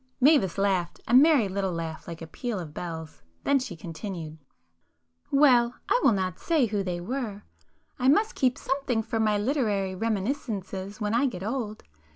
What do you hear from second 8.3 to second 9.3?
keep something for